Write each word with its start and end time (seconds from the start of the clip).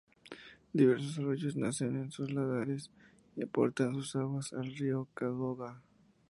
Diversos 0.73 1.19
arroyos 1.19 1.55
nacen 1.55 1.95
en 1.95 2.09
sus 2.11 2.31
laderas 2.31 2.89
y 3.35 3.43
aportan 3.43 3.93
sus 3.93 4.15
aguas 4.15 4.51
al 4.51 4.65
río 4.75 5.07
Cadagua. 5.13 5.79